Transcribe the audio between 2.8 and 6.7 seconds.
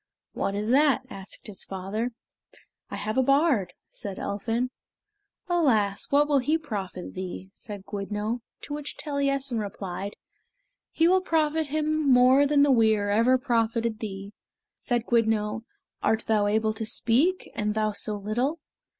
"I have a bard," said Elphin. "Alas, what will he